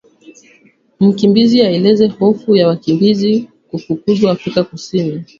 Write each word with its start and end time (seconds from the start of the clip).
Mkimbizi 0.99 1.61
aeleza 1.61 2.09
hofu 2.09 2.55
ya 2.55 2.67
wakimbizi 2.67 3.49
kufukuzwa 3.69 4.31
Afrika 4.31 4.63
Kusini 4.63 5.25